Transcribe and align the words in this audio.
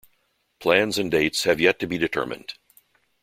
Plans 0.59 0.97
and 0.97 1.11
dates 1.11 1.43
have 1.43 1.59
yet 1.61 1.77
to 1.77 1.85
be 1.85 1.99
determined. 1.99 2.55